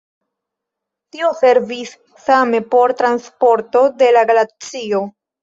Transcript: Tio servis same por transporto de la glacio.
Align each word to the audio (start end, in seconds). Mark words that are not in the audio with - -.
Tio 1.15 1.29
servis 1.41 1.89
same 2.27 2.63
por 2.73 2.95
transporto 3.03 3.85
de 4.01 4.11
la 4.19 4.25
glacio. 4.33 4.99